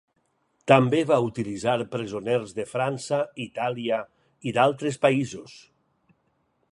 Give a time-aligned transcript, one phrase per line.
[0.71, 3.99] També va utilitzar presoners de França, Itàlia,
[4.53, 5.59] i d'altres països.